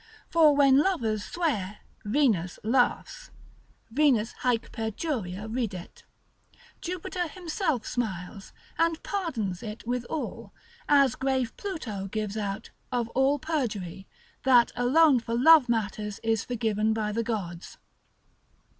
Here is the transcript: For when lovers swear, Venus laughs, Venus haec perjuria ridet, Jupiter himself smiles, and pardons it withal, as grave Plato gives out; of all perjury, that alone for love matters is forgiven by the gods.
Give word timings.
For 0.27 0.55
when 0.55 0.79
lovers 0.79 1.23
swear, 1.23 1.77
Venus 2.03 2.57
laughs, 2.63 3.29
Venus 3.91 4.33
haec 4.41 4.71
perjuria 4.71 5.47
ridet, 5.47 6.05
Jupiter 6.81 7.27
himself 7.27 7.85
smiles, 7.85 8.51
and 8.79 9.03
pardons 9.03 9.61
it 9.61 9.85
withal, 9.85 10.53
as 10.89 11.13
grave 11.13 11.55
Plato 11.55 12.07
gives 12.07 12.35
out; 12.35 12.71
of 12.91 13.09
all 13.09 13.37
perjury, 13.37 14.07
that 14.41 14.71
alone 14.75 15.19
for 15.19 15.35
love 15.37 15.69
matters 15.69 16.19
is 16.23 16.45
forgiven 16.45 16.93
by 16.95 17.11
the 17.11 17.21
gods. 17.21 17.77